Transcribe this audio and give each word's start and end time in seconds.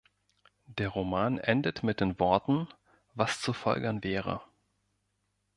Der 0.65 0.89
Roman 0.89 1.37
endet 1.37 1.83
mit 1.83 1.99
den 2.01 2.19
Worten 2.19 2.67
"Was 3.13 3.39
zu 3.39 3.53
folgern 3.53 4.03
wäre". 4.03 4.41